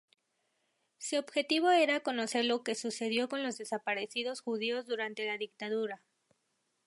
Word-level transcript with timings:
Su 0.97 1.15
objetivo 1.17 1.69
era 1.69 1.99
conocer 1.99 2.45
lo 2.45 2.63
que 2.63 2.73
sucedió 2.73 3.29
con 3.29 3.43
los 3.43 3.59
desaparecidos 3.59 4.41
judíos 4.41 4.87
durante 4.87 5.27
la 5.27 5.37
dictadura. 5.37 6.01